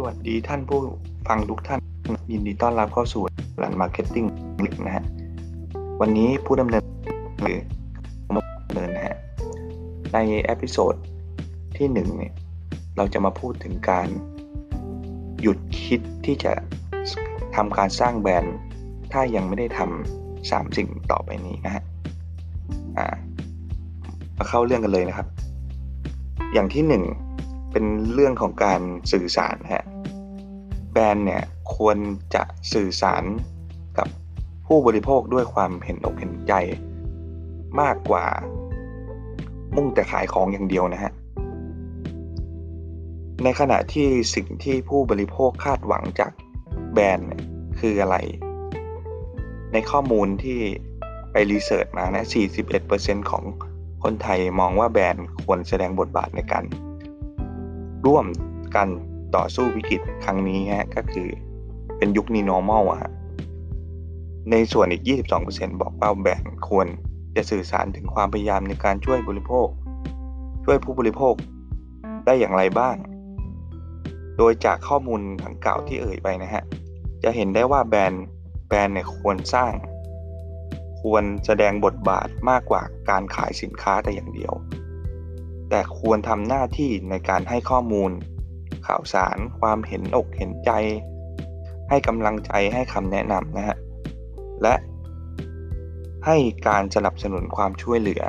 [0.00, 0.80] สวัสดีท่านผู้
[1.28, 1.80] ฟังทุกท่าน
[2.32, 3.22] ยินดีต้อนรับเข้าสู่
[3.58, 4.24] หลันมาร์เก็ตติ้ง
[4.64, 5.04] ลิกนะฮะ
[6.00, 6.84] วันนี้ผู้ดำเนิน
[7.42, 7.58] หรือ
[8.26, 9.16] ดำเนินนะฮะ
[10.12, 10.94] ใน episode
[11.76, 12.32] ที่หนึ่งเนี่ย
[12.96, 14.08] เราจะมาพูดถึงการ
[15.40, 16.52] หยุดคิดที่จะ
[17.56, 18.56] ทำการสร้างแบรนด์
[19.12, 21.82] ถ้ายังไม่ได้ทำสามสิ่งต่อไปนี้นะฮะ
[24.36, 25.26] มาเข้าเรื่องกันเลยนะครับ
[26.52, 27.04] อย่างที่หนึ่ง
[27.70, 28.80] เป็นเรื่องของการ
[29.12, 29.84] สื่อสารฮะ
[30.92, 31.42] แบรนด์เนี่ย
[31.76, 31.96] ควร
[32.34, 33.24] จะสื่อสาร
[33.98, 34.08] กับ
[34.66, 36.52] ผู้บริโภคด้วยความเห็นอกเห็นใจ
[37.80, 38.26] มากกว่า
[39.76, 41.12] มุ่งแต่ขายของอย่างเดียวนะฮะ
[43.44, 46.32] ในขณะที่สิ่งที่ผู้บริโภคคาดหวังจาก
[46.92, 47.30] แบรนด์
[47.80, 48.16] คืออะไร
[49.72, 50.58] ในข้อมูลที่
[51.32, 52.24] ไปรีเสิร์ชมานะ
[52.76, 53.44] 41%ของ
[54.02, 56.64] คนไทยมองว่าแบรนด์ควรแสดงบทบาทในการ
[58.06, 58.26] ร่วม
[58.76, 58.88] กัน
[59.36, 61.28] ต่อสู้วิกฤตครั้งนี้ฮะก็คือ
[61.96, 63.12] เป็นยุคนี้ normal อะฮะ
[64.50, 65.02] ในส่วนอีก
[65.42, 66.86] 22%บอกว่าแบรนด์ควร
[67.36, 69.68] จะสื่อสารถึงความพยายามในการช่วยบริโภค
[70.64, 71.34] ช่วยผู้บริโภค
[72.26, 72.96] ได้อย่างไรบ้าง
[74.36, 76.64] โดยจากข้อมูลดังกล่าที่เอ่ยไปนะฮะ
[77.22, 78.24] จะเห็นได้ว่าแบรนด์
[78.68, 79.72] แบรนด์เนี่ยควรสร้าง
[81.00, 84.52] ควรแสดงบทบาทมากกว่าการขายสินค้าแต่อย่างเดียว
[85.70, 88.10] แต่ควรทำหน้าที่ในการให้ข้อมูล
[88.86, 90.70] ข่าวสาร ความเห็นอกเห็นใจ
[91.88, 93.76] ให้กำลังใจให้คำแนะนำนะฮะ
[94.62, 94.74] และ
[96.26, 96.36] ให้
[96.68, 98.22] การสนับสนุนความช่วยเหลือ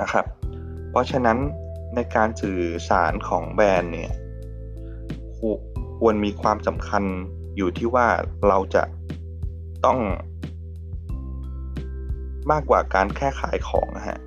[0.00, 0.26] นะครับ
[0.90, 1.38] เพราะฉะนั้น
[1.94, 4.12] ในการสื่อสารของแบรนด์เนี่ย
[5.98, 7.02] ควรมีความสำคัญ
[7.56, 8.06] อยู่ที่ว่า
[8.48, 8.82] เราจะ
[9.84, 9.98] ต้อง
[12.50, 14.18] มากกว่าการแค่ขายของนะฮะ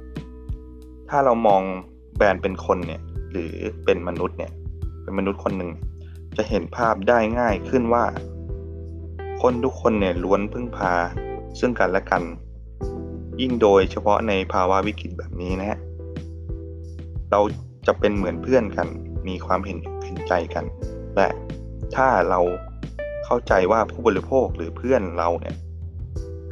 [1.10, 1.62] ถ้าเรามอง
[2.18, 3.54] แบรนด์เป็นคนเนี่ย หรือ
[3.86, 4.52] เป็นมนุษย์เนี่ย
[5.04, 5.72] เป็นมนุษย์คนหนึ่ง
[6.38, 8.06] จะเห็นภาพได้ง่ายขึ้นว่า
[9.42, 10.94] คนทุกคนเนี่ยล้วนพึ่งพา
[11.60, 12.24] ซึ่งกันและกัน
[13.42, 15.80] ยิ่งโดยเฉพาะในภาวะวิกฤตแบบนี้นะฮะ
[17.32, 17.42] เรา
[17.88, 18.88] จะเป็นเหมือนเพื่อนกัน
[19.28, 20.66] มีความเห็นเห็นใจกัน
[21.16, 21.28] และ
[21.96, 22.40] ถ้าเรา
[23.26, 25.56] เข้าใจว่าผู้บริโภคหรือเพื่อนเราเนี่ย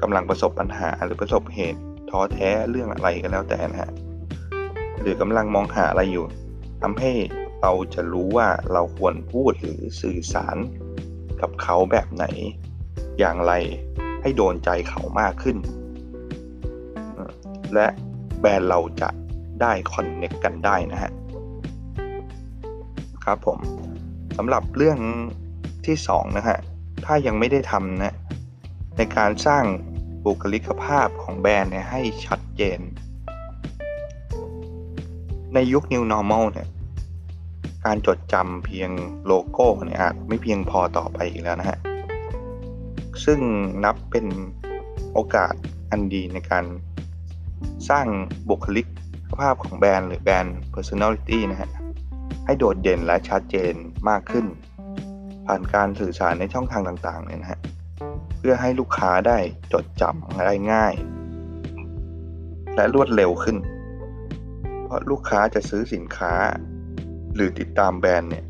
[0.01, 1.79] กำลังประสบปัญหาหรือประสบเหตุ
[2.09, 3.91] ท้อแท้เรื่องอะไรก็แล้วแต่นะฮะ
[5.01, 6.25] หรือกำลังมองหาอะไรอยู่
[6.81, 7.11] ทำให้
[7.61, 10.57] เราจะรู้ว่าเราควรพูดหรือสื่อสาร
[11.41, 12.25] กับเขาแบบไหน
[13.19, 13.53] อย่างไร
[14.21, 15.57] ให้โดนใจเขามากขึ้น
[17.73, 17.87] และ
[18.39, 19.09] แบรนด์เราจะ
[19.61, 21.11] ได้คอนเน็กกันได้นะฮะ
[23.23, 23.59] ครับผม
[24.37, 24.99] สำหรับเรื่อง
[25.85, 26.57] ที่2นะฮะ
[27.05, 28.15] ถ้ายังไม่ได้ทำนะ
[28.97, 29.63] ในการสร้าง
[30.25, 32.79] บุคลิกภาพของแบรนด์เนี่ยให้ชัดเจน
[35.53, 36.67] ในยุค New Normal เนี่ย
[37.85, 38.89] การจดจำเพียง
[39.25, 41.79] โลโก้เนี่ยอาจไม่เพียงพอต่อไปอีกแล้วนะฮะ
[43.25, 43.39] ซึ่ง
[43.83, 44.25] นับเป็น
[45.13, 45.53] โอกาส
[45.91, 46.65] อันดีในการ
[47.89, 48.07] สร้าง
[48.49, 48.87] บุคลิก
[49.37, 51.69] ภาพของแบรนด์หรือแบรนด์ personality นะฮะ
[52.45, 53.73] ให้โดดเด่นและชัดเจน
[54.09, 54.45] มากขึ้น
[55.45, 57.59] ผ่านการสื่อสารในช่องทางต่างๆเนี่ยนะฮะ
[58.37, 59.37] เพื่อให้ลูกค้าได้
[59.73, 60.93] จดจำได้ง่าย
[62.75, 63.57] และรวดเร็วขึ้น
[64.87, 66.33] เพราะลูกค้าจะซื้อสินค้า
[67.35, 68.45] หรือติดตามแบรนด์เนี่ย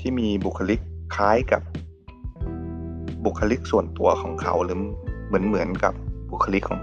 [0.00, 0.80] ที่มีบุคลิก
[1.14, 1.62] คล้ายกับ
[3.24, 4.78] บุคลิกส่วนตัวของเขาหรือ
[5.26, 5.94] เหมือนเหมือนกับ
[6.30, 6.80] บุคลิกของ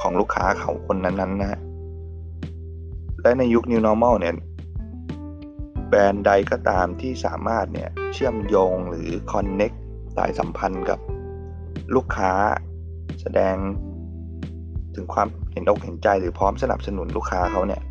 [0.00, 1.60] ของลูกค้าเขาคนนั้นๆนะฮะ
[3.22, 4.34] และในยุค New Normal เนี่ย
[5.88, 9.76] แบรนด์ใดก็ตามที่สามารถเนี่ยเชื่อมโยงหรือ Connect
[10.16, 10.98] สายสัมพันธ์กับ
[11.94, 12.32] ลูกค้า
[13.20, 13.56] แสดง
[14.94, 17.82] ถึงความเห็นอกเห็นใจหรือพร้อมสนับสนุนลูกค้าเขาเนี่ย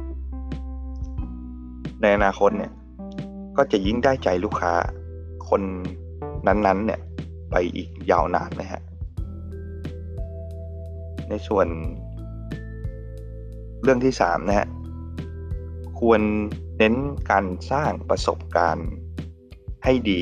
[2.01, 2.71] ในอนาคตเนี่ย
[3.57, 4.73] ก็จะยิ่งได้ใจลูกค้า
[5.49, 5.61] คน
[6.47, 6.99] นั้นๆ เนี่ย
[7.51, 8.81] ไปอีกยาวนานนะฮะ
[11.29, 11.67] ในส่วน
[13.83, 14.67] เรื่องที่สามนะฮะ
[15.99, 16.21] ควร
[16.77, 16.95] เน้น
[17.31, 18.89] การสร้างประสบการณ์
[19.83, 20.21] ให้ดี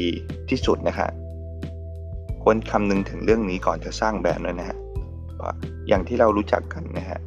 [0.50, 1.10] ที่สุดนะฮะ
[2.44, 4.78] ควรคำนึงถึงเรื่องนี้ก่อนจะสร้างแบรนด์ด้วยนะฮะ
[5.88, 7.20] อย่างที่เรารู้จักกันนะฮะ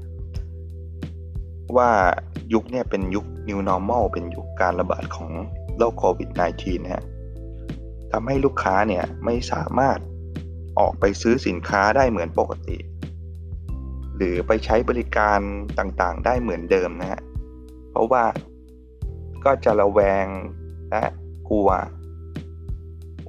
[1.76, 1.90] ว่า
[2.52, 5.30] ยุคนี้เป็นยุค New Normal เป็นยุคการระบาดของ
[5.76, 7.04] โรคโควิด -19 นะฮะ
[8.12, 9.98] ทำให้ลูกค้าเนี่ยไม่สามารถ
[10.78, 12.78] ออกไปซื้อสินค้าได้เหมือนปกติ
[14.16, 15.38] หรือไปใช้บริการ
[15.78, 17.20] ต่างๆ ได้เหมือนเดิมนะฮะ
[17.90, 18.24] เพราะว่า
[19.44, 20.26] ก็จะระแวง
[20.90, 21.04] และ
[21.48, 21.70] กลัว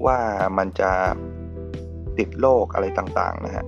[0.05, 0.19] ว่า
[0.57, 0.91] มันจะ
[2.17, 3.65] ติดโรคอะไรต่างๆนะฮะ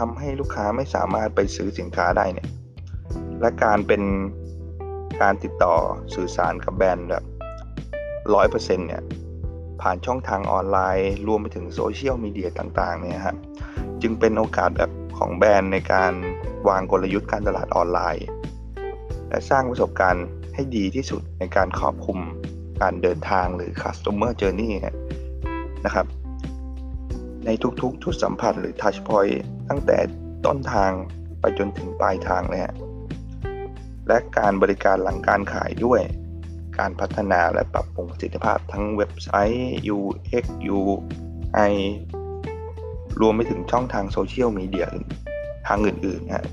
[0.00, 2.48] ทำให้ลูกค้าไม่สามารถไปซื้อสินค้าได้เนี่ย
[3.40, 4.02] และการเป็น
[5.22, 5.74] การติดต่อ
[6.14, 7.24] สื่อสารกับแบรนด์แบบ
[8.34, 9.02] ร้อยเปอร์เซ็นต์เนี่ย
[9.80, 13.36] ผ่านช่องทางออนไลน์ รวมไปถึงโซเชียลมีเดียต่างๆ เนี่ยครับ
[14.02, 16.12] จึงเป็นโอกาสแบบของแบรนด์ในการ
[16.68, 18.26] วางกลยุทธ์การตลาดออนไลน์
[19.28, 22.18] และสร้างประสบการณ์ให้ดีที่สุดในการครอบคลุม
[22.80, 24.72] การเดินทางหรือ customer journey
[25.86, 26.06] นะครับ
[27.44, 27.50] ใน
[27.82, 29.36] ทุกๆ จุดสัมผัสหรือ touch point
[29.68, 29.98] ตั้งแต่
[30.44, 30.92] ต้นทาง
[31.40, 32.74] ไปจนถึงปลายทางเลยฮะ
[34.08, 36.00] และการบริการหลังการขายด้วย
[36.78, 40.44] การพัฒนาและปรับปรุงประสิทธิภาพทั้งเว็บไซต์ UX
[40.78, 41.72] UI
[43.20, 44.86] รวมไปถึงช่องทางโซเชียลมีเดีย
[45.66, 46.46] ทางอื่นๆนะ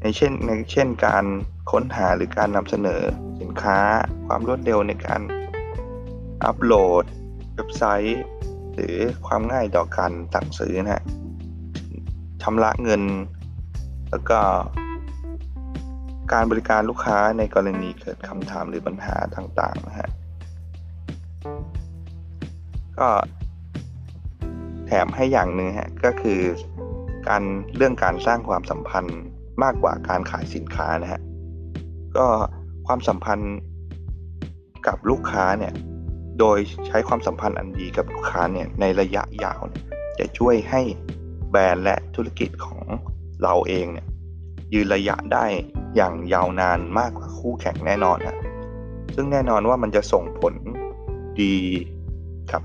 [0.00, 1.24] ในเช่นในเช่นการ
[1.70, 3.02] ค้นหาหรือการนำเสนอ
[3.40, 3.78] สินค้า
[4.26, 5.20] ความรวดเร็วในการ
[6.44, 7.04] อัปโหลด
[7.54, 8.20] เว็บไซต์
[8.78, 11.02] หรือความง่ายต่อการสั่งซื้อนะฮะ
[12.42, 13.02] ชำระเงิน
[14.10, 14.40] แล้วก็
[16.32, 20.08] การบริการลูกค้าในกรณีเกิดคำถามหรือปัญหาต่างๆนะฮะ
[22.98, 23.08] ก็
[24.86, 26.40] แถมให้อย่างหนึ่งฮะก็คือ
[27.28, 27.42] การ
[27.76, 29.18] เรื่องการสร้างความสัมพันธ์
[29.62, 31.20] มากกว่าการขายสินค้านะฮะ
[32.16, 32.26] ก็
[32.86, 33.54] ความสัมพันธ์
[34.86, 35.74] กับลูกค้าเนี่ย
[36.38, 39.84] โดยใช้ความสัมพันธ์อันดีกับลูกค้าเนี่ยในระยะยาวเนี่ย
[40.18, 40.80] จะช่วยให้
[41.50, 42.82] แบรนด์และธุรกิจของ
[43.42, 44.06] เราเองเนี่ย
[44.74, 45.46] ยืนระยะได้
[45.96, 48.38] อย่างยาวนานมากกว่าคู่แข่งแน่นอนฮะ
[49.14, 50.54] ซึ่งแน่นอนว่ามันจะส่งผล
[51.40, 51.54] ดี
[52.52, 52.62] กับ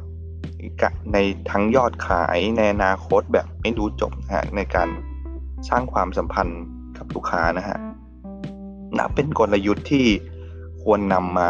[1.13, 1.17] ใน
[1.51, 4.89] ทั้งยอดขายในอนาคตแบบไม่รู้จบนะฮะในการ
[5.69, 6.61] สร้างความสัมพันธ์
[6.97, 7.77] กับลูกค้านะฮะ
[8.97, 10.05] นับเป็นกลยุทธ์ที่
[10.83, 11.49] ควรนำมา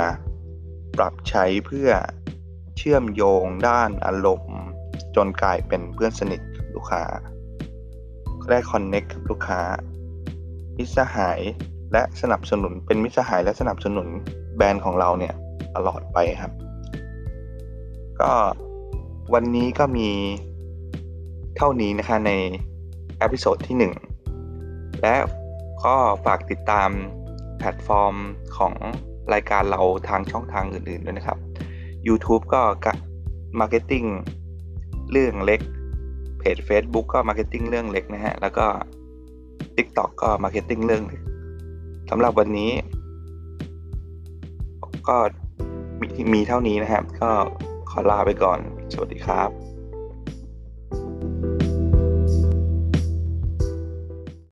[0.97, 1.89] ปรับใช้เพื่อ
[2.77, 4.57] เชื่อมโยงด้านอารมณ์
[5.15, 7.03] จนกลายเป็นเพื่อนสนิทกับลูกค้า
[8.49, 9.61] ได้คอนเน็กกับลูกค้า
[10.77, 11.41] มิสหาย
[11.91, 14.07] และสนับสนุนเป็นมิสหายและสนับสนุน
[14.55, 15.33] แบรนด์ของเราเนี่ย
[15.75, 16.51] ตลอดไปครับ
[18.19, 18.31] ก็
[19.33, 20.09] วันนี้ก็มี
[21.57, 22.31] เท่านี้นะคะใน
[23.19, 23.91] episode ที่
[24.39, 25.15] 1 และ
[25.85, 25.95] ก็
[26.25, 26.89] ฝากติดตาม
[27.57, 28.15] แพลตฟอร์ม
[28.57, 28.73] ของ
[29.33, 31.37] รายการเราทางช่องทางอื่นๆด้วยนะครับ
[32.07, 32.61] YouTube ก็
[33.59, 34.07] Marketing
[35.11, 35.61] เรื่องเล็ก
[36.39, 38.65] เพจ Facebook ก็ Marketing เรื่องเล็กนะฮะ แล้วก็
[39.75, 41.21] TikTok ก็ Marketing เรื่องเล็ก
[42.09, 42.71] สำหรับวันนี้
[45.07, 45.17] ก็
[45.99, 47.31] มีมีเท่านี้นะครับ ก็
[47.89, 48.59] ขอลาไปก่อน
[48.93, 49.62] สวัสดีครับ